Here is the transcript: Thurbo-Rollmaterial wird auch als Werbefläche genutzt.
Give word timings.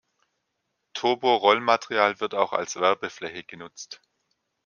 Thurbo-Rollmaterial 0.95 2.19
wird 2.21 2.33
auch 2.33 2.53
als 2.53 2.75
Werbefläche 2.77 3.43
genutzt. 3.43 4.01